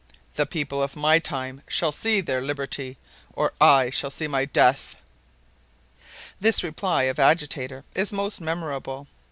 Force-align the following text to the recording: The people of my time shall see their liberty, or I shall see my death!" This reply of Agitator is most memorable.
The 0.33 0.47
people 0.47 0.81
of 0.81 0.95
my 0.95 1.19
time 1.19 1.61
shall 1.67 1.91
see 1.91 2.21
their 2.21 2.41
liberty, 2.41 2.97
or 3.35 3.53
I 3.61 3.91
shall 3.91 4.09
see 4.09 4.27
my 4.27 4.45
death!" 4.45 4.99
This 6.39 6.63
reply 6.63 7.03
of 7.03 7.19
Agitator 7.19 7.83
is 7.95 8.11
most 8.11 8.41
memorable. 8.41 9.05